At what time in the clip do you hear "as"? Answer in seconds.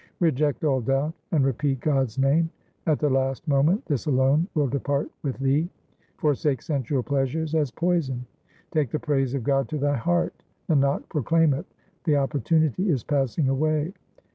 7.53-7.69